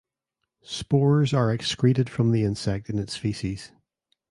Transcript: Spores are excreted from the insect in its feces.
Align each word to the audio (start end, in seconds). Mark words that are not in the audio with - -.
Spores 0.63 1.31
are 1.31 1.53
excreted 1.53 2.09
from 2.09 2.31
the 2.31 2.43
insect 2.43 2.89
in 2.89 2.97
its 2.97 3.15
feces. 3.17 3.71